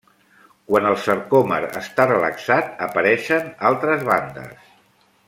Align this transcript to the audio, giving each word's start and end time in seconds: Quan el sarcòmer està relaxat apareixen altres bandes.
Quan 0.69 0.87
el 0.91 0.95
sarcòmer 1.03 1.59
està 1.83 2.07
relaxat 2.13 2.83
apareixen 2.89 3.55
altres 3.73 4.05
bandes. 4.13 4.69